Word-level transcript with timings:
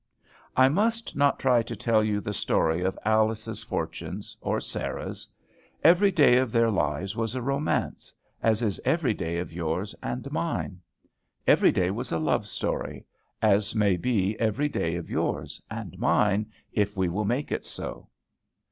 I 0.57 0.67
must 0.67 1.15
not 1.15 1.37
try 1.37 1.61
to 1.61 1.75
tell 1.75 2.03
you 2.03 2.21
the 2.21 2.33
story 2.33 2.81
of 2.81 2.97
Alice's 3.05 3.61
fortunes, 3.61 4.35
or 4.41 4.59
Sarah's. 4.59 5.27
Every 5.83 6.09
day 6.09 6.37
of 6.37 6.51
their 6.51 6.71
lives 6.71 7.15
was 7.15 7.35
a 7.35 7.41
romance, 7.43 8.11
as 8.41 8.63
is 8.63 8.81
every 8.83 9.13
day 9.13 9.37
of 9.37 9.53
yours 9.53 9.93
and 10.01 10.31
mine. 10.31 10.81
Every 11.45 11.71
day 11.71 11.91
was 11.91 12.11
a 12.11 12.17
love 12.17 12.47
story, 12.47 13.05
as 13.43 13.75
may 13.75 13.95
be 13.95 14.35
every 14.39 14.69
day 14.69 14.95
of 14.95 15.07
yours 15.11 15.61
and 15.69 15.99
mine, 15.99 16.51
if 16.73 16.97
we 16.97 17.07
will 17.07 17.25
make 17.25 17.51
it 17.51 17.63
so. 17.63 18.09